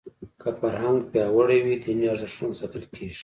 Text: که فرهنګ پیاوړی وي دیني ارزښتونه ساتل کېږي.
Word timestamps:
که 0.41 0.49
فرهنګ 0.59 0.97
پیاوړی 1.11 1.59
وي 1.61 1.75
دیني 1.83 2.05
ارزښتونه 2.09 2.53
ساتل 2.59 2.83
کېږي. 2.95 3.19